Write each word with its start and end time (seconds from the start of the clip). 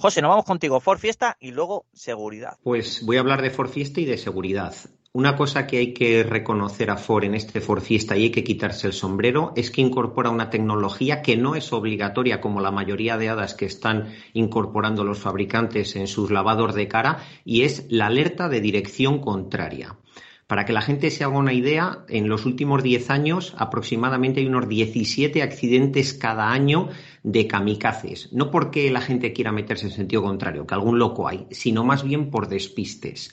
José, 0.00 0.22
nos 0.22 0.28
vamos 0.28 0.44
contigo, 0.44 0.78
Ford 0.78 1.00
Fiesta 1.00 1.36
y 1.40 1.50
luego 1.50 1.86
seguridad. 1.92 2.56
Pues 2.62 3.04
voy 3.04 3.16
a 3.16 3.20
hablar 3.20 3.42
de 3.42 3.50
Ford 3.50 3.68
Fiesta 3.68 4.00
y 4.00 4.04
de 4.04 4.16
seguridad. 4.16 4.72
Una 5.12 5.34
cosa 5.34 5.66
que 5.66 5.78
hay 5.78 5.92
que 5.92 6.22
reconocer 6.22 6.90
a 6.92 6.96
Ford 6.96 7.24
en 7.24 7.34
este 7.34 7.60
Ford 7.60 7.80
Fiesta 7.82 8.16
y 8.16 8.22
hay 8.22 8.30
que 8.30 8.44
quitarse 8.44 8.86
el 8.86 8.92
sombrero 8.92 9.52
es 9.56 9.72
que 9.72 9.80
incorpora 9.80 10.30
una 10.30 10.50
tecnología 10.50 11.20
que 11.20 11.36
no 11.36 11.56
es 11.56 11.72
obligatoria 11.72 12.40
como 12.40 12.60
la 12.60 12.70
mayoría 12.70 13.18
de 13.18 13.28
hadas 13.28 13.54
que 13.54 13.64
están 13.64 14.14
incorporando 14.34 15.02
los 15.02 15.18
fabricantes 15.18 15.96
en 15.96 16.06
sus 16.06 16.30
lavados 16.30 16.76
de 16.76 16.86
cara 16.86 17.24
y 17.44 17.62
es 17.62 17.86
la 17.88 18.06
alerta 18.06 18.48
de 18.48 18.60
dirección 18.60 19.18
contraria. 19.18 19.96
Para 20.48 20.64
que 20.64 20.72
la 20.72 20.80
gente 20.80 21.10
se 21.10 21.24
haga 21.24 21.36
una 21.36 21.52
idea, 21.52 22.06
en 22.08 22.30
los 22.30 22.46
últimos 22.46 22.82
10 22.82 23.10
años 23.10 23.54
aproximadamente 23.58 24.40
hay 24.40 24.46
unos 24.46 24.66
17 24.66 25.42
accidentes 25.42 26.14
cada 26.14 26.50
año 26.50 26.88
de 27.22 27.46
kamikazes. 27.46 28.32
No 28.32 28.50
porque 28.50 28.90
la 28.90 29.02
gente 29.02 29.34
quiera 29.34 29.52
meterse 29.52 29.84
en 29.88 29.92
sentido 29.92 30.22
contrario, 30.22 30.66
que 30.66 30.72
algún 30.72 30.98
loco 30.98 31.28
hay, 31.28 31.46
sino 31.50 31.84
más 31.84 32.02
bien 32.02 32.30
por 32.30 32.48
despistes. 32.48 33.30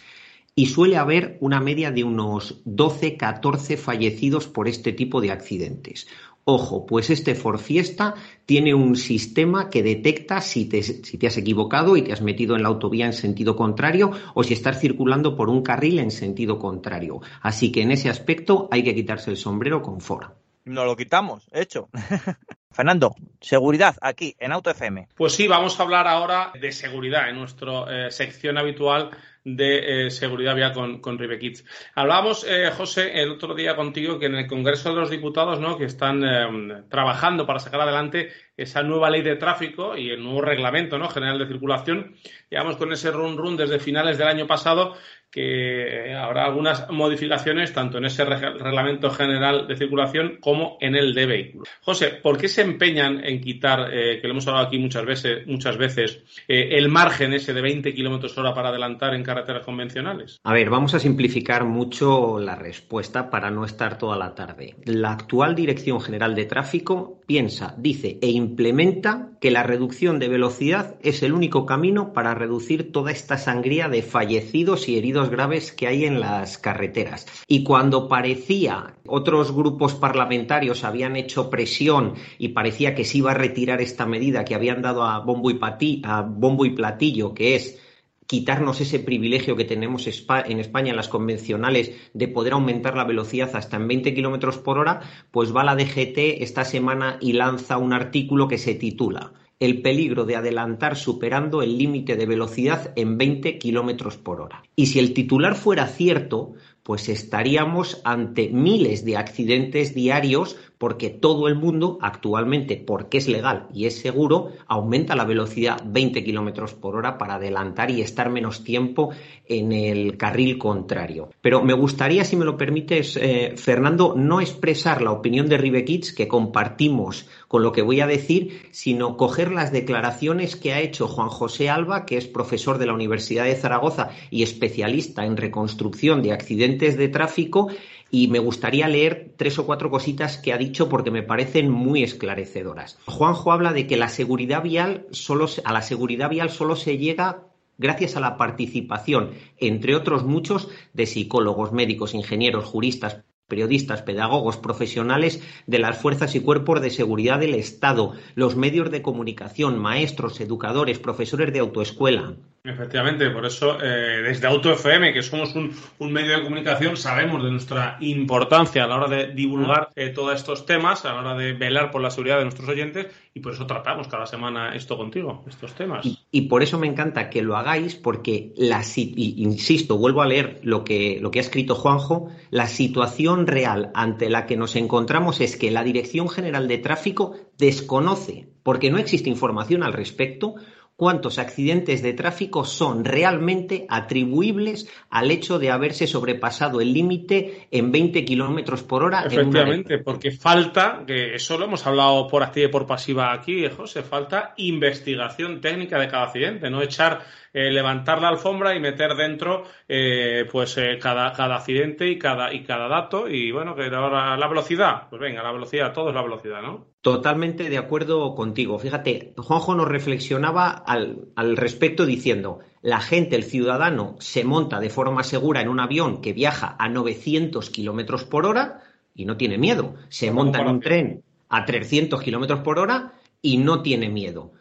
Y 0.58 0.68
suele 0.68 0.96
haber 0.96 1.38
una 1.42 1.60
media 1.60 1.92
de 1.92 2.06
unos 2.06 2.62
12, 2.64 3.18
14 3.18 3.76
fallecidos 3.76 4.48
por 4.48 4.70
este 4.70 4.94
tipo 4.94 5.20
de 5.20 5.32
accidentes. 5.32 6.08
Ojo, 6.46 6.86
pues 6.86 7.10
este 7.10 7.36
Ford 7.36 7.60
Fiesta 7.60 8.14
tiene 8.46 8.74
un 8.74 8.96
sistema 8.96 9.70
que 9.70 9.84
detecta 9.84 10.40
si 10.40 10.70
te, 10.70 10.82
si 10.82 11.18
te, 11.18 11.28
has 11.28 11.36
equivocado 11.38 11.98
y 11.98 12.04
te 12.04 12.14
has 12.14 12.22
metido 12.22 12.56
en 12.56 12.64
la 12.64 12.70
autovía 12.70 13.06
en 13.06 13.14
sentido 13.14 13.56
contrario 13.56 14.12
o 14.34 14.44
si 14.44 14.54
estás 14.54 14.80
circulando 14.80 15.36
por 15.36 15.50
un 15.50 15.62
carril 15.62 16.00
en 16.00 16.12
sentido 16.12 16.58
contrario. 16.58 17.20
Así 17.42 17.72
que 17.72 17.82
en 17.82 17.92
ese 17.92 18.10
aspecto 18.10 18.70
hay 18.72 18.84
que 18.84 18.96
quitarse 18.96 19.32
el 19.32 19.38
sombrero 19.38 19.82
con 19.82 20.00
Ford. 20.00 20.28
Nos 20.64 20.86
lo 20.86 20.96
quitamos, 20.96 21.50
hecho. 21.52 21.90
Fernando, 22.72 23.16
seguridad 23.42 23.96
aquí 24.02 24.36
en 24.40 24.52
Auto 24.52 24.70
FM. 24.70 25.10
Pues 25.16 25.34
sí, 25.34 25.48
vamos 25.48 25.80
a 25.80 25.84
hablar 25.84 26.08
ahora 26.08 26.54
de 26.60 26.72
seguridad 26.72 27.30
en 27.30 27.38
nuestra 27.38 28.08
eh, 28.08 28.12
sección 28.12 28.58
habitual 28.58 29.12
de 29.46 30.08
eh, 30.08 30.10
seguridad 30.10 30.56
vial 30.56 30.74
con, 30.74 31.00
con 31.00 31.18
Kids. 31.18 31.64
Hablábamos, 31.94 32.44
eh, 32.50 32.72
José, 32.76 33.22
el 33.22 33.32
otro 33.32 33.54
día 33.54 33.76
contigo 33.76 34.18
que 34.18 34.26
en 34.26 34.36
el 34.36 34.48
Congreso 34.48 34.90
de 34.90 34.96
los 34.96 35.12
Diputados, 35.12 35.60
¿no? 35.60 35.78
que 35.78 35.86
están 35.86 36.24
eh, 36.24 36.84
trabajando 36.90 37.46
para 37.46 37.60
sacar 37.60 37.82
adelante 37.82 38.30
esa 38.58 38.82
nueva 38.82 39.12
ley 39.12 39.22
de 39.22 39.36
tráfico 39.36 39.96
y 39.96 40.10
el 40.10 40.24
nuevo 40.24 40.42
reglamento 40.42 40.98
¿no? 40.98 41.10
general 41.10 41.38
de 41.38 41.48
circulación, 41.48 42.16
llevamos 42.50 42.78
con 42.78 42.92
ese 42.92 43.12
run 43.12 43.38
run 43.38 43.56
desde 43.56 43.80
finales 43.80 44.18
del 44.18 44.28
año 44.28 44.48
pasado 44.48 44.96
que 45.36 46.16
habrá 46.16 46.46
algunas 46.46 46.90
modificaciones 46.90 47.74
tanto 47.74 47.98
en 47.98 48.06
ese 48.06 48.24
reglamento 48.24 49.10
general 49.10 49.68
de 49.68 49.76
circulación 49.76 50.38
como 50.40 50.78
en 50.80 50.96
el 50.96 51.14
de 51.14 51.26
vehículos. 51.26 51.68
José, 51.82 52.12
¿por 52.24 52.38
qué 52.38 52.48
se 52.48 52.62
empeñan 52.62 53.22
en 53.22 53.42
quitar, 53.42 53.92
que 53.92 54.22
lo 54.24 54.30
hemos 54.30 54.48
hablado 54.48 54.68
aquí 54.68 54.80
muchas 54.80 55.06
veces, 55.06 55.46
muchas 55.46 55.78
veces 55.78 56.24
el 56.48 56.88
margen 56.88 57.34
ese 57.34 57.54
de 57.54 57.62
20 57.62 57.94
kilómetros 57.94 58.38
hora 58.38 58.54
para 58.54 58.70
adelantar 58.70 59.14
en 59.14 59.24
carreteras 59.24 59.66
convencionales? 59.66 60.40
A 60.42 60.54
ver, 60.54 60.70
vamos 60.70 60.94
a 60.94 61.00
simplificar 61.00 61.66
mucho 61.66 62.40
la 62.40 62.56
respuesta 62.56 63.30
para 63.30 63.52
no 63.52 63.66
estar 63.66 63.98
toda 63.98 64.16
la 64.16 64.36
tarde. 64.36 64.76
La 64.86 65.12
actual 65.12 65.54
Dirección 65.54 66.00
General 66.00 66.34
de 66.34 66.46
Tráfico 66.46 67.20
piensa, 67.28 67.76
dice 67.78 68.20
e 68.22 68.30
implementa 68.30 69.32
que 69.42 69.52
la 69.52 69.64
reducción 69.64 70.18
de 70.18 70.30
velocidad 70.30 70.96
es 71.02 71.24
el 71.24 71.34
único 71.34 71.66
camino 71.66 72.14
para 72.14 72.34
reducir 72.34 72.94
toda 72.94 73.12
esta 73.12 73.38
sangría 73.38 73.90
de 73.90 74.02
fallecidos 74.02 74.88
y 74.88 74.98
heridos 74.98 75.25
graves 75.30 75.72
que 75.72 75.88
hay 75.88 76.06
en 76.06 76.20
las 76.20 76.58
carreteras. 76.58 77.28
Y 77.48 77.64
cuando 77.64 78.08
parecía 78.08 78.96
otros 79.08 79.54
grupos 79.54 79.94
parlamentarios 79.94 80.84
habían 80.84 81.16
hecho 81.16 81.50
presión 81.50 82.14
y 82.38 82.50
parecía 82.50 82.96
que 82.96 83.06
se 83.06 83.20
iba 83.20 83.32
a 83.32 83.36
retirar 83.36 83.82
esta 83.82 84.06
medida 84.06 84.46
que 84.46 84.56
habían 84.56 84.82
dado 84.82 85.04
a 85.04 85.20
bombo 85.20 85.52
y, 85.52 86.02
a 86.04 86.22
bombo 86.22 86.66
y 86.66 86.72
platillo, 86.72 87.34
que 87.34 87.56
es 87.56 87.80
quitarnos 88.28 88.82
ese 88.82 89.00
privilegio 89.00 89.56
que 89.56 89.66
tenemos 89.66 90.08
en 90.08 90.60
España 90.60 90.90
en 90.90 90.96
las 90.96 91.10
convencionales 91.10 91.92
de 92.14 92.28
poder 92.28 92.54
aumentar 92.54 92.96
la 92.96 93.04
velocidad 93.04 93.56
hasta 93.56 93.78
en 93.78 93.88
20 93.88 94.14
kilómetros 94.14 94.58
por 94.58 94.80
hora, 94.80 95.02
pues 95.32 95.56
va 95.56 95.64
la 95.64 95.76
DGT 95.76 96.42
esta 96.42 96.66
semana 96.66 97.18
y 97.22 97.34
lanza 97.34 97.78
un 97.78 97.94
artículo 97.94 98.48
que 98.48 98.58
se 98.58 98.74
titula 98.76 99.34
El 99.60 99.82
peligro 99.82 100.26
de 100.26 100.36
adelantar 100.36 100.98
superando 100.98 101.62
el 101.62 101.78
límite 101.78 102.16
de 102.16 102.26
velocidad 102.26 102.92
en 102.96 103.18
20 103.18 103.58
kilómetros 103.58 104.18
por 104.18 104.42
hora. 104.42 104.64
Y 104.76 104.88
si 104.88 105.00
el 105.00 105.14
titular 105.14 105.56
fuera 105.56 105.88
cierto, 105.88 106.54
pues 106.86 107.10
estaríamos 107.10 108.00
ante 108.04 108.50
miles 108.50 109.04
de 109.06 109.18
accidentes 109.18 109.96
diarios 109.96 110.56
porque 110.78 111.10
todo 111.10 111.48
el 111.48 111.56
mundo 111.56 111.98
actualmente, 112.00 112.78
porque 112.78 113.18
es 113.18 113.28
legal 113.28 113.68
y 113.74 113.86
es 113.86 113.98
seguro, 113.98 114.52
aumenta 114.68 115.16
la 115.16 115.26
velocidad 115.26 115.82
20 115.84 116.24
kilómetros 116.24 116.76
por 116.76 116.96
hora 116.96 117.18
para 117.18 117.36
adelantar 117.36 117.90
y 117.90 118.02
estar 118.02 118.30
menos 118.30 118.64
tiempo 118.64 119.10
en 119.48 119.72
el 119.72 120.16
carril 120.18 120.60
contrario. 120.60 121.30
Pero 121.42 121.64
me 121.64 121.74
gustaría, 121.74 122.24
si 122.24 122.36
me 122.36 122.46
lo 122.46 122.56
permites, 122.56 123.18
eh, 123.18 123.54
Fernando, 123.56 124.14
no 124.16 124.40
expresar 124.40 125.02
la 125.02 125.12
opinión 125.12 125.48
de 125.48 125.58
Ribe 125.58 125.86
que 125.86 126.28
compartimos 126.28 127.28
con 127.48 127.64
lo 127.64 127.72
que 127.72 127.82
voy 127.82 128.02
a 128.02 128.08
decir, 128.08 128.68
sino 128.72 129.18
coger 129.18 129.52
las 129.52 129.72
declaraciones 129.72 130.56
que 130.56 130.74
ha 130.74 130.82
hecho 130.82 131.08
Juan 131.08 131.30
José 131.30 131.70
Alba, 131.70 132.06
que 132.06 132.18
es 132.18 132.28
profesor 132.28 132.78
de 132.78 132.86
la 132.86 132.94
Universidad 132.94 133.46
de 133.46 133.56
Zaragoza 133.56 134.10
y 134.30 134.44
especialista 134.44 135.26
en 135.26 135.38
reconstrucción 135.38 136.22
de 136.22 136.34
accidentes 136.34 136.98
de 136.98 137.08
tráfico, 137.10 137.70
y 138.12 138.28
me 138.28 138.40
gustaría 138.40 138.88
leer 138.88 139.34
tres 139.36 139.60
o 139.60 139.66
cuatro 139.66 139.90
cositas 139.90 140.38
que 140.38 140.54
ha 140.54 140.58
dicho 140.58 140.88
porque 140.90 141.12
me 141.12 141.24
parecen 141.24 141.70
muy 141.70 142.04
esclarecedoras. 142.04 142.98
Juanjo 143.06 143.52
habla 143.52 143.74
de 143.74 143.88
que 143.88 143.98
la 143.98 144.10
seguridad 144.10 144.64
vial 144.64 145.06
solo, 145.12 145.48
a 145.64 145.74
la 145.74 145.82
seguridad 145.82 146.30
vial 146.30 146.50
solo 146.50 146.76
se 146.76 146.98
llega 146.98 147.44
gracias 147.78 148.16
a 148.16 148.22
la 148.22 148.38
participación, 148.38 149.32
entre 149.58 149.96
otros 149.96 150.24
muchos, 150.24 150.70
de 150.94 151.06
psicólogos, 151.06 151.72
médicos, 151.74 152.14
ingenieros, 152.14 152.66
juristas, 152.66 153.24
periodistas, 153.48 154.02
pedagogos, 154.02 154.58
profesionales 154.58 155.42
de 155.68 155.80
las 155.80 155.98
fuerzas 155.98 156.36
y 156.36 156.40
cuerpos 156.40 156.82
de 156.82 156.90
seguridad 156.90 157.40
del 157.40 157.54
Estado, 157.54 158.14
los 158.34 158.56
medios 158.56 158.92
de 158.92 159.02
comunicación, 159.02 159.80
maestros, 159.80 160.42
educadores, 160.42 161.00
profesores 161.00 161.54
de 161.54 161.60
autoescuela, 161.60 162.36
Efectivamente, 162.66 163.30
por 163.30 163.46
eso 163.46 163.78
eh, 163.82 164.24
desde 164.24 164.48
Auto 164.48 164.74
FM, 164.74 165.14
que 165.14 165.22
somos 165.22 165.54
un, 165.56 166.12
medio 166.12 166.36
de 166.36 166.44
comunicación, 166.44 166.98
sabemos 166.98 167.44
de 167.44 167.52
nuestra 167.52 167.98
importancia 168.00 168.84
a 168.84 168.88
la 168.88 168.96
hora 168.96 169.08
de 169.08 169.34
divulgar 169.34 169.90
eh, 169.96 170.10
todos 170.10 170.36
estos 170.36 170.66
temas, 170.66 171.06
a 171.06 171.14
la 171.14 171.20
hora 171.20 171.36
de 171.36 171.54
velar 171.54 171.92
por 171.92 172.02
la 172.02 172.10
seguridad 172.10 172.38
de 172.38 172.44
nuestros 172.44 172.68
oyentes 172.68 173.08
y 173.36 173.40
por 173.40 173.54
eso 173.54 173.68
tratamos 173.68 174.08
cada 174.08 174.26
semana 174.26 174.76
esto 174.76 174.98
contigo, 174.98 175.44
estos 175.48 175.76
temas. 175.76 176.08
Y, 176.32 176.42
por 176.44 176.64
eso 176.64 176.80
me 176.80 176.88
encanta 176.88 177.30
que 177.30 177.44
lo 177.44 177.56
hagáis 177.56 177.96
porque, 177.96 178.54
la, 178.58 178.82
insisto, 178.96 179.98
vuelvo 179.98 180.24
a 180.24 180.26
leer 180.26 180.60
lo 180.64 180.84
que, 180.84 181.20
lo 181.22 181.30
que 181.30 181.40
ha 181.40 181.42
escrito 181.42 181.76
Juanjo, 181.76 182.30
la 182.50 182.68
situación 182.68 183.46
real 183.46 183.92
ante 183.94 184.30
la 184.30 184.48
que 184.48 184.58
nos 184.58 184.76
encontramos 184.76 185.40
es 185.40 185.56
que 185.56 185.70
la 185.70 185.84
Dirección 185.84 186.30
General 186.30 186.68
de 186.68 186.80
Tráfico 186.80 187.36
desconoce, 187.58 188.48
porque 188.64 188.90
no 188.90 188.98
existe 188.98 189.30
información 189.30 189.84
al 189.84 189.94
respecto, 189.94 190.56
cuántos 190.96 191.40
accidentes 191.40 192.02
de 192.02 192.14
tráfico 192.14 192.64
son 192.64 193.04
realmente 193.04 193.86
atribuibles 193.90 194.90
al 195.10 195.32
hecho 195.32 195.60
de 195.60 195.72
haberse 195.72 196.08
sobrepasado 196.08 196.82
el 196.82 196.94
límite 196.94 197.68
en 197.72 197.92
20 197.92 198.24
kilómetros 198.24 198.84
por 198.84 199.04
hora. 199.04 199.24
Efectivamente, 199.26 200.00
porque 200.00 200.32
falta, 200.32 201.04
que 201.06 201.36
eso 201.36 201.58
lo 201.58 201.66
hemos 201.66 201.86
hablado 201.86 202.28
por 202.28 202.44
activa 202.44 202.68
y 202.68 202.72
por 202.72 202.88
pasiva 202.88 203.34
aquí, 203.34 203.68
José, 203.68 204.04
falta 204.04 204.54
investigación 204.58 205.60
técnica 205.62 206.00
de 206.00 206.08
cada 206.08 206.24
accidente, 206.24 206.70
no 206.70 206.82
echar 206.82 207.24
eh, 207.58 207.72
levantar 207.72 208.22
la 208.22 208.28
alfombra 208.28 208.76
y 208.76 208.82
meter 208.82 209.16
dentro 209.16 209.64
eh, 209.88 210.46
pues 210.52 210.78
eh, 210.78 210.98
cada, 211.02 211.32
cada 211.32 211.56
accidente 211.56 212.06
y 212.06 212.20
cada, 212.20 212.54
y 212.54 212.64
cada 212.64 212.90
dato. 212.90 213.30
Y 213.30 213.52
bueno, 213.52 213.76
que 213.76 213.86
ahora 213.86 214.36
la 214.36 214.48
velocidad, 214.50 215.08
pues 215.10 215.22
venga, 215.22 215.42
la 215.42 215.54
velocidad, 215.54 215.94
todo 215.94 216.10
es 216.10 216.16
la 216.16 216.22
velocidad, 216.22 216.62
¿no? 216.62 216.95
Totalmente 217.06 217.70
de 217.70 217.78
acuerdo 217.78 218.34
contigo. 218.34 218.80
Fíjate, 218.80 219.36
Juanjo 219.38 219.76
nos 219.76 219.88
reflexionaba 219.88 220.72
al, 220.72 221.28
al 221.36 221.56
respecto 221.56 222.08
diciendo, 222.08 222.62
la 222.82 223.00
gente, 223.00 223.36
el 223.36 223.44
ciudadano, 223.44 224.16
se 224.18 224.44
monta 224.44 224.80
de 224.80 224.90
forma 224.90 225.22
segura 225.22 225.62
en 225.62 225.70
un 225.70 225.80
avión 225.80 226.20
que 226.20 226.34
viaja 226.34 226.76
a 226.80 226.90
900 226.90 227.70
kilómetros 227.70 228.24
por 228.24 228.48
hora 228.48 228.82
y 229.14 229.26
no 229.26 229.38
tiene 229.38 229.60
miedo. 229.60 229.94
Se 230.10 230.32
monta 230.32 230.62
en 230.62 230.68
un 230.68 230.80
tren 230.80 231.24
a 231.48 231.66
300 231.66 232.20
kilómetros 232.24 232.62
por 232.62 232.80
hora 232.80 233.14
y 233.40 233.58
no 233.58 233.84
tiene 233.84 234.10
miedo. 234.10 234.54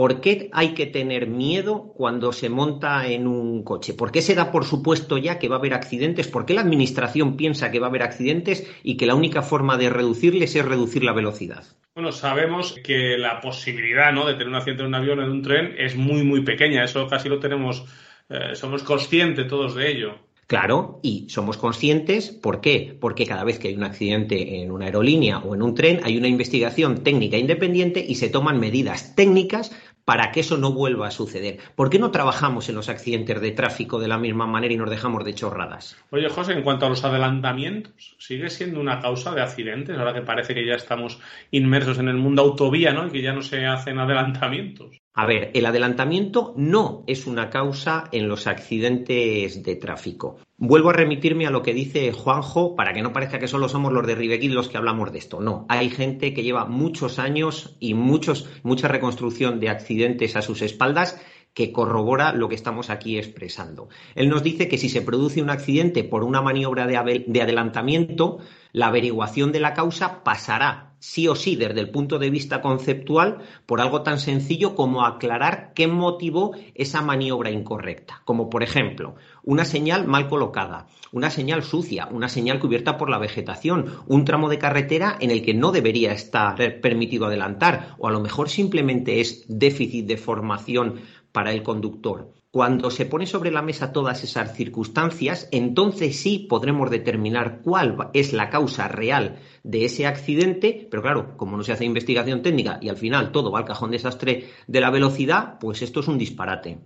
¿Por 0.00 0.22
qué 0.22 0.48
hay 0.54 0.72
que 0.72 0.86
tener 0.86 1.26
miedo 1.26 1.92
cuando 1.94 2.32
se 2.32 2.48
monta 2.48 3.06
en 3.06 3.26
un 3.26 3.62
coche? 3.64 3.92
¿Por 3.92 4.10
qué 4.10 4.22
se 4.22 4.34
da 4.34 4.50
por 4.50 4.64
supuesto 4.64 5.18
ya 5.18 5.38
que 5.38 5.50
va 5.50 5.56
a 5.56 5.58
haber 5.58 5.74
accidentes? 5.74 6.26
¿Por 6.26 6.46
qué 6.46 6.54
la 6.54 6.62
Administración 6.62 7.36
piensa 7.36 7.70
que 7.70 7.80
va 7.80 7.88
a 7.88 7.90
haber 7.90 8.02
accidentes 8.02 8.66
y 8.82 8.96
que 8.96 9.04
la 9.04 9.14
única 9.14 9.42
forma 9.42 9.76
de 9.76 9.90
reducirles 9.90 10.56
es 10.56 10.64
reducir 10.64 11.04
la 11.04 11.12
velocidad? 11.12 11.64
Bueno, 11.94 12.12
sabemos 12.12 12.76
que 12.82 13.18
la 13.18 13.42
posibilidad 13.42 14.10
¿no? 14.10 14.26
de 14.26 14.32
tener 14.32 14.48
un 14.48 14.54
accidente 14.54 14.84
en 14.84 14.88
un 14.88 14.94
avión 14.94 15.18
o 15.18 15.22
en 15.22 15.30
un 15.32 15.42
tren 15.42 15.74
es 15.76 15.94
muy, 15.96 16.24
muy 16.24 16.40
pequeña. 16.44 16.82
Eso 16.82 17.06
casi 17.06 17.28
lo 17.28 17.38
tenemos, 17.38 17.84
eh, 18.30 18.54
somos 18.54 18.82
conscientes 18.82 19.48
todos 19.48 19.74
de 19.74 19.90
ello. 19.90 20.14
Claro, 20.50 20.98
y 21.04 21.28
somos 21.28 21.56
conscientes, 21.56 22.30
¿por 22.30 22.60
qué? 22.60 22.98
Porque 23.00 23.24
cada 23.24 23.44
vez 23.44 23.60
que 23.60 23.68
hay 23.68 23.76
un 23.76 23.84
accidente 23.84 24.60
en 24.60 24.72
una 24.72 24.86
aerolínea 24.86 25.38
o 25.38 25.54
en 25.54 25.62
un 25.62 25.76
tren, 25.76 26.00
hay 26.02 26.18
una 26.18 26.26
investigación 26.26 27.04
técnica 27.04 27.36
independiente 27.36 28.04
y 28.04 28.16
se 28.16 28.30
toman 28.30 28.58
medidas 28.58 29.14
técnicas 29.14 29.70
para 30.10 30.32
que 30.32 30.40
eso 30.40 30.58
no 30.58 30.72
vuelva 30.72 31.06
a 31.06 31.10
suceder. 31.12 31.58
¿Por 31.76 31.88
qué 31.88 32.00
no 32.00 32.10
trabajamos 32.10 32.68
en 32.68 32.74
los 32.74 32.88
accidentes 32.88 33.40
de 33.40 33.52
tráfico 33.52 34.00
de 34.00 34.08
la 34.08 34.18
misma 34.18 34.44
manera 34.44 34.74
y 34.74 34.76
nos 34.76 34.90
dejamos 34.90 35.24
de 35.24 35.36
chorradas? 35.36 35.96
Oye, 36.10 36.28
José, 36.28 36.54
en 36.54 36.62
cuanto 36.62 36.86
a 36.86 36.88
los 36.88 37.04
adelantamientos, 37.04 38.16
¿sigue 38.18 38.50
siendo 38.50 38.80
una 38.80 38.98
causa 38.98 39.32
de 39.36 39.42
accidentes? 39.42 39.96
Ahora 39.96 40.12
que 40.12 40.22
parece 40.22 40.52
que 40.52 40.66
ya 40.66 40.74
estamos 40.74 41.20
inmersos 41.52 42.00
en 42.00 42.08
el 42.08 42.16
mundo 42.16 42.42
autovía, 42.42 42.92
¿no? 42.92 43.06
Y 43.06 43.10
que 43.10 43.22
ya 43.22 43.32
no 43.32 43.42
se 43.42 43.64
hacen 43.66 44.00
adelantamientos. 44.00 45.00
A 45.12 45.26
ver, 45.26 45.50
el 45.54 45.66
adelantamiento 45.66 46.54
no 46.56 47.02
es 47.08 47.26
una 47.26 47.50
causa 47.50 48.04
en 48.12 48.28
los 48.28 48.46
accidentes 48.46 49.62
de 49.64 49.74
tráfico. 49.74 50.38
Vuelvo 50.56 50.90
a 50.90 50.92
remitirme 50.92 51.46
a 51.46 51.50
lo 51.50 51.62
que 51.62 51.74
dice 51.74 52.12
Juanjo 52.12 52.76
para 52.76 52.92
que 52.92 53.02
no 53.02 53.12
parezca 53.12 53.40
que 53.40 53.48
solo 53.48 53.68
somos 53.68 53.92
los 53.92 54.06
de 54.06 54.14
Ribequín 54.14 54.54
los 54.54 54.68
que 54.68 54.76
hablamos 54.76 55.10
de 55.10 55.18
esto. 55.18 55.40
No, 55.40 55.66
hay 55.68 55.90
gente 55.90 56.32
que 56.32 56.44
lleva 56.44 56.64
muchos 56.64 57.18
años 57.18 57.76
y 57.80 57.94
muchos, 57.94 58.48
mucha 58.62 58.86
reconstrucción 58.86 59.58
de 59.58 59.68
accidentes 59.68 60.36
a 60.36 60.42
sus 60.42 60.62
espaldas 60.62 61.20
que 61.54 61.72
corrobora 61.72 62.32
lo 62.32 62.48
que 62.48 62.54
estamos 62.54 62.90
aquí 62.90 63.18
expresando. 63.18 63.88
Él 64.14 64.28
nos 64.28 64.44
dice 64.44 64.68
que 64.68 64.78
si 64.78 64.88
se 64.88 65.02
produce 65.02 65.42
un 65.42 65.50
accidente 65.50 66.04
por 66.04 66.22
una 66.22 66.40
maniobra 66.40 66.86
de, 66.86 67.24
de 67.26 67.42
adelantamiento, 67.42 68.38
la 68.72 68.86
averiguación 68.86 69.52
de 69.52 69.60
la 69.60 69.74
causa 69.74 70.22
pasará 70.24 70.90
sí 71.00 71.26
o 71.28 71.34
sí 71.34 71.56
desde 71.56 71.80
el 71.80 71.90
punto 71.90 72.18
de 72.18 72.30
vista 72.30 72.60
conceptual 72.60 73.38
por 73.66 73.80
algo 73.80 74.02
tan 74.02 74.20
sencillo 74.20 74.76
como 74.76 75.04
aclarar 75.04 75.72
qué 75.74 75.88
motivó 75.88 76.54
esa 76.74 77.00
maniobra 77.00 77.50
incorrecta, 77.50 78.22
como 78.24 78.48
por 78.50 78.62
ejemplo 78.62 79.16
una 79.42 79.64
señal 79.64 80.06
mal 80.06 80.28
colocada, 80.28 80.86
una 81.10 81.30
señal 81.30 81.64
sucia, 81.64 82.06
una 82.10 82.28
señal 82.28 82.60
cubierta 82.60 82.98
por 82.98 83.10
la 83.10 83.18
vegetación, 83.18 83.86
un 84.06 84.24
tramo 84.24 84.48
de 84.48 84.58
carretera 84.58 85.16
en 85.18 85.30
el 85.30 85.42
que 85.42 85.54
no 85.54 85.72
debería 85.72 86.12
estar 86.12 86.80
permitido 86.80 87.26
adelantar 87.26 87.96
o 87.98 88.06
a 88.06 88.12
lo 88.12 88.20
mejor 88.20 88.50
simplemente 88.50 89.20
es 89.20 89.46
déficit 89.48 90.06
de 90.06 90.18
formación 90.18 91.00
para 91.32 91.52
el 91.52 91.62
conductor. 91.62 92.39
Cuando 92.52 92.90
se 92.90 93.06
pone 93.06 93.26
sobre 93.26 93.52
la 93.52 93.62
mesa 93.62 93.92
todas 93.92 94.24
esas 94.24 94.56
circunstancias, 94.56 95.48
entonces 95.52 96.20
sí 96.20 96.46
podremos 96.48 96.90
determinar 96.90 97.60
cuál 97.62 98.10
es 98.12 98.32
la 98.32 98.50
causa 98.50 98.88
real 98.88 99.38
de 99.62 99.84
ese 99.84 100.04
accidente, 100.04 100.88
pero 100.90 101.00
claro, 101.00 101.36
como 101.36 101.56
no 101.56 101.62
se 101.62 101.70
hace 101.70 101.84
investigación 101.84 102.42
técnica 102.42 102.80
y 102.82 102.88
al 102.88 102.96
final 102.96 103.30
todo 103.30 103.52
va 103.52 103.60
al 103.60 103.66
cajón 103.66 103.92
desastre 103.92 104.48
de 104.66 104.80
la 104.80 104.90
velocidad, 104.90 105.60
pues 105.60 105.82
esto 105.82 106.00
es 106.00 106.08
un 106.08 106.18
disparate. 106.18 106.80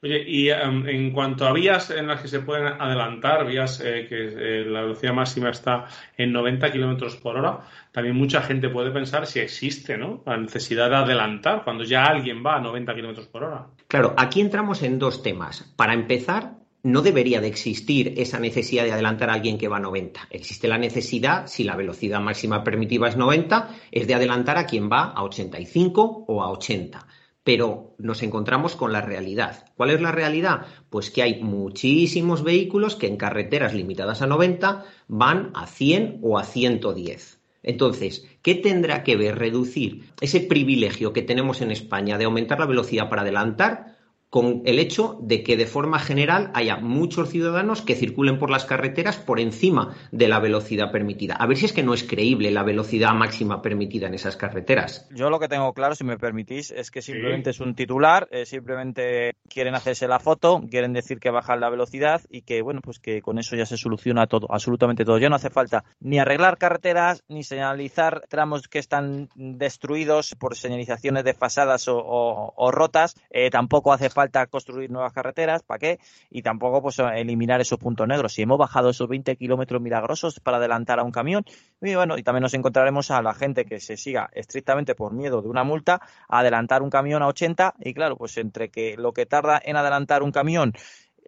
Oye, 0.00 0.22
y 0.28 0.48
em, 0.50 0.86
en 0.88 1.10
cuanto 1.10 1.44
a 1.44 1.52
vías 1.52 1.90
en 1.90 2.06
las 2.06 2.20
que 2.20 2.28
se 2.28 2.40
pueden 2.40 2.66
adelantar, 2.66 3.44
vías 3.44 3.80
eh, 3.84 4.06
que 4.08 4.60
eh, 4.60 4.64
la 4.64 4.82
velocidad 4.82 5.12
máxima 5.12 5.50
está 5.50 5.86
en 6.16 6.32
90 6.32 6.70
kilómetros 6.70 7.16
por 7.16 7.36
hora, 7.36 7.60
también 7.90 8.14
mucha 8.14 8.42
gente 8.42 8.68
puede 8.68 8.92
pensar 8.92 9.26
si 9.26 9.40
existe 9.40 9.98
¿no? 9.98 10.22
la 10.24 10.36
necesidad 10.36 10.88
de 10.88 10.96
adelantar 10.96 11.64
cuando 11.64 11.82
ya 11.82 12.04
alguien 12.04 12.44
va 12.46 12.56
a 12.56 12.60
90 12.60 12.94
kilómetros 12.94 13.26
por 13.26 13.42
hora. 13.42 13.66
Claro, 13.88 14.14
aquí 14.16 14.40
entramos 14.40 14.84
en 14.84 15.00
dos 15.00 15.24
temas. 15.24 15.74
Para 15.76 15.94
empezar, 15.94 16.58
no 16.84 17.02
debería 17.02 17.40
de 17.40 17.48
existir 17.48 18.14
esa 18.18 18.38
necesidad 18.38 18.84
de 18.84 18.92
adelantar 18.92 19.30
a 19.30 19.34
alguien 19.34 19.58
que 19.58 19.66
va 19.66 19.78
a 19.78 19.80
90. 19.80 20.28
Existe 20.30 20.68
la 20.68 20.78
necesidad, 20.78 21.48
si 21.48 21.64
la 21.64 21.74
velocidad 21.74 22.20
máxima 22.20 22.62
permitida 22.62 23.08
es 23.08 23.16
90, 23.16 23.68
es 23.90 24.06
de 24.06 24.14
adelantar 24.14 24.58
a 24.58 24.66
quien 24.66 24.88
va 24.88 25.06
a 25.10 25.24
85 25.24 26.24
o 26.28 26.42
a 26.44 26.50
80 26.50 27.04
pero 27.48 27.94
nos 27.96 28.22
encontramos 28.22 28.76
con 28.76 28.92
la 28.92 29.00
realidad. 29.00 29.64
¿Cuál 29.74 29.88
es 29.88 30.02
la 30.02 30.12
realidad? 30.12 30.66
Pues 30.90 31.10
que 31.10 31.22
hay 31.22 31.42
muchísimos 31.42 32.44
vehículos 32.44 32.94
que 32.94 33.06
en 33.06 33.16
carreteras 33.16 33.72
limitadas 33.72 34.20
a 34.20 34.26
90 34.26 34.84
van 35.06 35.50
a 35.54 35.66
100 35.66 36.18
o 36.20 36.38
a 36.38 36.44
110. 36.44 37.40
Entonces, 37.62 38.28
¿qué 38.42 38.54
tendrá 38.54 39.02
que 39.02 39.16
ver 39.16 39.38
reducir 39.38 40.10
ese 40.20 40.40
privilegio 40.40 41.14
que 41.14 41.22
tenemos 41.22 41.62
en 41.62 41.70
España 41.70 42.18
de 42.18 42.26
aumentar 42.26 42.60
la 42.60 42.66
velocidad 42.66 43.08
para 43.08 43.22
adelantar 43.22 43.96
con 44.30 44.62
el 44.66 44.78
hecho 44.78 45.18
de 45.22 45.42
que 45.42 45.56
de 45.56 45.66
forma 45.66 45.98
general 45.98 46.50
haya 46.54 46.76
muchos 46.76 47.30
ciudadanos 47.30 47.82
que 47.82 47.94
circulen 47.94 48.38
por 48.38 48.50
las 48.50 48.64
carreteras 48.66 49.16
por 49.16 49.40
encima 49.40 49.96
de 50.12 50.28
la 50.28 50.38
velocidad 50.38 50.92
permitida. 50.92 51.34
A 51.34 51.46
ver 51.46 51.56
si 51.56 51.64
es 51.64 51.72
que 51.72 51.82
no 51.82 51.94
es 51.94 52.04
creíble 52.04 52.50
la 52.50 52.62
velocidad 52.62 53.14
máxima 53.14 53.62
permitida 53.62 54.06
en 54.06 54.14
esas 54.14 54.36
carreteras. 54.36 55.08
Yo 55.14 55.30
lo 55.30 55.38
que 55.38 55.48
tengo 55.48 55.72
claro, 55.72 55.94
si 55.94 56.04
me 56.04 56.18
permitís, 56.18 56.70
es 56.70 56.90
que 56.90 57.00
simplemente 57.00 57.50
es 57.50 57.60
un 57.60 57.74
titular, 57.74 58.28
eh, 58.30 58.44
simplemente 58.44 59.36
quieren 59.48 59.74
hacerse 59.74 60.06
la 60.08 60.20
foto, 60.20 60.60
quieren 60.70 60.92
decir 60.92 61.18
que 61.18 61.30
bajan 61.30 61.60
la 61.60 61.70
velocidad 61.70 62.20
y 62.28 62.42
que, 62.42 62.60
bueno, 62.60 62.80
pues 62.82 62.98
que 62.98 63.22
con 63.22 63.38
eso 63.38 63.56
ya 63.56 63.64
se 63.64 63.76
soluciona 63.76 64.26
todo, 64.26 64.46
absolutamente 64.50 65.04
todo. 65.04 65.18
Ya 65.18 65.30
no 65.30 65.36
hace 65.36 65.50
falta 65.50 65.84
ni 66.00 66.18
arreglar 66.18 66.58
carreteras, 66.58 67.24
ni 67.28 67.44
señalizar 67.44 68.22
tramos 68.28 68.68
que 68.68 68.78
están 68.78 69.30
destruidos 69.34 70.34
por 70.38 70.56
señalizaciones 70.56 71.24
desfasadas 71.24 71.88
o, 71.88 71.96
o, 71.98 72.70
rotas, 72.70 73.14
eh, 73.30 73.50
tampoco 73.50 73.92
hace 73.92 74.10
falta 74.10 74.17
falta 74.18 74.48
construir 74.48 74.90
nuevas 74.90 75.12
carreteras, 75.12 75.62
¿para 75.62 75.78
qué? 75.78 76.00
Y 76.28 76.42
tampoco 76.42 76.82
pues 76.82 76.98
eliminar 76.98 77.60
esos 77.60 77.78
puntos 77.78 78.08
negros. 78.08 78.32
Si 78.32 78.42
hemos 78.42 78.58
bajado 78.58 78.90
esos 78.90 79.08
20 79.08 79.36
kilómetros 79.36 79.80
milagrosos 79.80 80.40
para 80.40 80.56
adelantar 80.56 80.98
a 80.98 81.04
un 81.04 81.12
camión, 81.12 81.44
y 81.80 81.94
bueno, 81.94 82.18
y 82.18 82.24
también 82.24 82.42
nos 82.42 82.54
encontraremos 82.54 83.12
a 83.12 83.22
la 83.22 83.32
gente 83.32 83.64
que 83.64 83.78
se 83.78 83.96
siga 83.96 84.28
estrictamente 84.32 84.96
por 84.96 85.12
miedo 85.12 85.40
de 85.40 85.48
una 85.48 85.62
multa 85.62 86.00
adelantar 86.28 86.82
un 86.82 86.90
camión 86.90 87.22
a 87.22 87.28
80 87.28 87.76
y 87.78 87.94
claro, 87.94 88.16
pues 88.16 88.36
entre 88.38 88.70
que 88.70 88.96
lo 88.96 89.12
que 89.12 89.24
tarda 89.24 89.62
en 89.64 89.76
adelantar 89.76 90.24
un 90.24 90.32
camión 90.32 90.72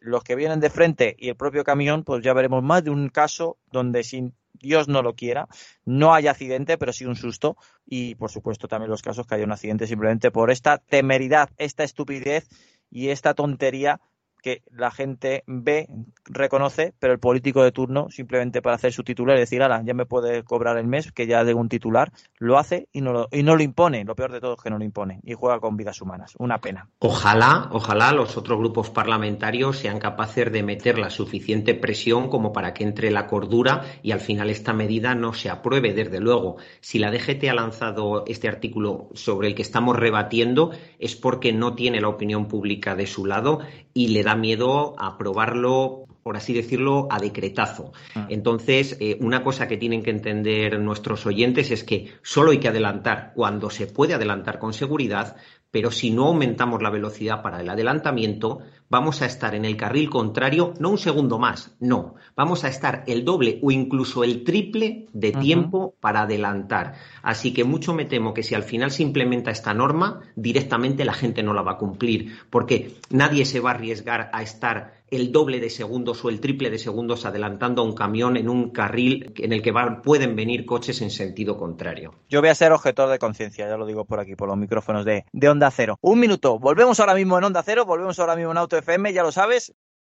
los 0.01 0.25
que 0.25 0.35
vienen 0.35 0.59
de 0.59 0.71
frente 0.71 1.15
y 1.17 1.29
el 1.29 1.37
propio 1.37 1.63
camión, 1.63 2.03
pues 2.03 2.25
ya 2.25 2.33
veremos 2.33 2.65
más 2.65 2.83
de 2.83 2.91
un 2.91 3.09
caso 3.09 3.59
donde 3.71 4.03
sin 4.03 4.35
Dios 4.61 4.89
no 4.89 5.03
lo 5.03 5.15
quiera, 5.15 5.49
no 5.85 6.15
hay 6.15 6.29
accidente, 6.29 6.79
pero 6.79 6.93
sí 6.93 7.05
un 7.07 7.17
susto. 7.17 7.57
Y 7.87 8.15
por 8.15 8.31
supuesto 8.31 8.69
también 8.69 8.91
los 8.91 9.03
casos 9.03 9.27
que 9.27 9.35
haya 9.35 9.45
un 9.45 9.53
accidente 9.53 9.87
simplemente 9.87 10.31
por 10.31 10.51
esta 10.51 10.79
temeridad, 10.79 11.51
esta 11.57 11.83
estupidez 11.83 12.49
y 12.91 13.09
esta 13.11 13.35
tontería 13.35 14.01
que 14.41 14.62
la 14.71 14.91
gente 14.91 15.45
ve, 15.47 15.88
reconoce, 16.25 16.95
pero 16.99 17.12
el 17.12 17.19
político 17.19 17.62
de 17.62 17.73
turno, 17.73 18.11
simplemente 18.11 18.62
para 18.62 18.76
hacer 18.76 18.93
su 18.93 19.03
titular 19.05 19.37
y 19.37 19.41
decir, 19.41 19.62
ala, 19.62 19.83
ya 19.85 19.95
me 19.95 20.07
puede 20.07 20.43
cobrar 20.45 20.79
el 20.79 20.87
mes, 20.87 21.12
que 21.12 21.26
ya 21.26 21.45
de 21.45 21.55
un 21.55 21.69
titular, 21.69 22.12
lo 22.38 22.59
hace 22.59 22.88
y 22.93 23.00
no 23.00 23.12
lo, 23.12 23.29
y 23.31 23.43
no 23.43 23.57
lo 23.57 23.62
impone. 23.62 24.05
Lo 24.05 24.14
peor 24.14 24.33
de 24.33 24.41
todo 24.41 24.55
es 24.55 24.62
que 24.62 24.71
no 24.71 24.79
lo 24.79 24.85
impone 24.85 25.21
y 25.23 25.35
juega 25.35 25.61
con 25.61 25.76
vidas 25.76 26.00
humanas. 26.00 26.35
Una 26.38 26.59
pena. 26.59 26.88
Ojalá, 26.99 27.69
ojalá 27.73 28.12
los 28.12 28.37
otros 28.37 28.59
grupos 28.59 28.91
parlamentarios 28.91 29.79
sean 29.79 29.99
capaces 29.99 30.50
de 30.53 30.62
meter 30.62 30.99
la 30.99 31.11
suficiente 31.11 31.75
presión 31.75 32.29
como 32.29 32.53
para 32.53 32.75
que 32.75 32.85
entre 32.85 33.11
la 33.11 33.26
cordura 33.26 33.85
y 34.03 34.12
al 34.12 34.21
final 34.21 34.50
esta 34.50 34.73
medida 34.73 35.14
no 35.14 35.33
se 35.33 35.50
apruebe. 35.50 35.93
Desde 35.93 36.21
luego, 36.21 36.57
si 36.81 36.99
la 36.99 37.11
DGT 37.11 37.45
ha 37.50 37.55
lanzado 37.55 38.25
este 38.26 38.49
artículo 38.49 39.09
sobre 39.14 39.49
el 39.49 39.55
que 39.55 39.62
estamos 39.62 39.97
rebatiendo, 39.97 40.71
es 40.99 41.17
porque 41.17 41.53
no 41.53 41.75
tiene 41.75 42.00
la 42.00 42.09
opinión 42.09 42.49
pública 42.49 42.95
de 42.95 43.07
su 43.07 43.26
lado 43.26 43.61
y 43.93 44.09
le 44.09 44.23
da 44.23 44.30
miedo 44.37 44.95
a 44.99 45.09
aprobarlo 45.09 46.07
por 46.23 46.37
así 46.37 46.53
decirlo, 46.53 47.09
a 47.11 47.19
decretazo. 47.19 47.93
Ah. 48.15 48.27
Entonces, 48.29 48.97
eh, 49.01 49.17
una 49.21 49.43
cosa 49.43 49.67
que 49.67 49.77
tienen 49.77 50.03
que 50.03 50.11
entender 50.11 50.79
nuestros 50.79 51.27
oyentes 51.27 51.71
es 51.71 51.85
que 51.85 52.13
solo 52.23 52.51
hay 52.51 52.59
que 52.59 52.69
adelantar 52.69 53.33
cuando 53.35 53.71
se 53.71 53.87
puede 53.87 54.15
adelantar 54.15 54.59
con 54.59 54.73
seguridad, 54.73 55.37
pero 55.71 55.91
si 55.91 56.11
no 56.11 56.27
aumentamos 56.27 56.83
la 56.83 56.91
velocidad 56.91 57.43
para 57.43 57.61
el 57.61 57.69
adelantamiento, 57.69 58.61
vamos 58.90 59.23
a 59.23 59.26
estar 59.26 59.54
en 59.54 59.64
el 59.64 59.76
carril 59.76 60.11
contrario 60.11 60.75
no 60.80 60.90
un 60.90 60.99
segundo 60.99 61.38
más, 61.38 61.75
no, 61.80 62.16
vamos 62.37 62.64
a 62.64 62.68
estar 62.68 63.04
el 63.06 63.25
doble 63.25 63.61
o 63.62 63.70
incluso 63.70 64.25
el 64.25 64.44
triple 64.44 65.06
de 65.12 65.32
tiempo 65.32 65.94
para 66.00 66.23
adelantar. 66.23 66.94
Así 67.23 67.54
que 67.54 67.64
mucho 67.64 67.94
me 67.94 68.04
temo 68.04 68.35
que 68.35 68.42
si 68.42 68.54
al 68.54 68.64
final 68.64 68.90
se 68.90 69.04
implementa 69.04 69.50
esta 69.50 69.73
norma, 69.73 70.20
directamente 70.35 71.04
la 71.04 71.14
gente 71.14 71.42
no 71.42 71.54
la 71.54 71.62
va 71.62 71.73
a 71.73 71.78
cumplir, 71.78 72.37
porque 72.50 72.97
nadie 73.11 73.44
se 73.44 73.61
va 73.61 73.70
a 73.70 73.75
arriesgar 73.75 74.28
a 74.32 74.42
estar 74.42 75.00
el 75.11 75.33
doble 75.33 75.61
de 75.61 75.71
segundos 75.71 76.25
o 76.25 76.29
el 76.29 76.40
triple 76.40 76.71
de 76.71 76.79
segundos 76.79 77.25
adelantando 77.25 77.83
a 77.83 77.85
un 77.85 77.95
camión 77.95 78.37
en 78.37 78.49
un 78.49 78.71
carril 78.71 79.33
en 79.37 79.52
el 79.52 79.62
que 79.62 79.73
pueden 80.02 80.37
venir 80.37 80.67
coches 80.67 81.02
en 81.02 81.11
sentido 81.11 81.57
contrario. 81.57 82.14
Yo 82.29 82.40
voy 82.40 82.50
a 82.50 82.55
ser 82.55 82.73
objetor 82.73 83.09
de 83.09 83.19
conciencia, 83.19 83.69
ya 83.69 83.76
lo 83.76 83.87
digo 83.87 84.05
por 84.05 84.21
aquí, 84.21 84.37
por 84.37 84.49
los 84.49 84.57
micrófonos 84.57 85.05
de, 85.05 85.25
de 85.33 85.49
Onda 85.49 85.71
Cero. 85.71 85.99
Un 86.00 86.21
minuto, 86.21 86.59
volvemos 86.59 87.00
ahora 87.00 87.14
mismo 87.14 87.38
en 87.38 87.45
Onda 87.45 87.62
Cero, 87.62 87.85
volvemos 87.85 88.19
ahora 88.19 88.37
mismo 88.37 88.52
en 88.52 88.59
Auto 88.59 88.76
FM, 88.76 89.12
ya 89.12 89.23
lo 89.23 89.33
sabes, 89.33 89.75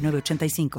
906985. 0.00 0.70